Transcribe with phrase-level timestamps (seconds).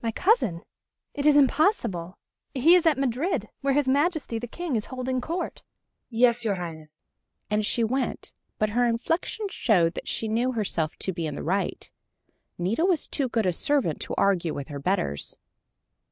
[0.00, 0.62] "My cousin
[1.14, 2.16] it is impossible.
[2.54, 5.64] He is at Madrid, where his Majesty the King is holding Court."
[6.08, 7.02] "Yes, your Highness,"
[7.50, 11.42] and she went, but her inflection showed that she knew herself to be in the
[11.42, 11.90] right.
[12.56, 15.36] Nita was too good a servant to argue with her betters.